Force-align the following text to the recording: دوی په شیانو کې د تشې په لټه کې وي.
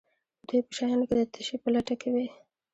دوی 0.47 0.61
په 0.67 0.71
شیانو 0.77 1.07
کې 1.09 1.15
د 1.17 1.21
تشې 1.33 1.57
په 1.63 1.69
لټه 1.75 1.95
کې 2.01 2.09
وي. 2.13 2.27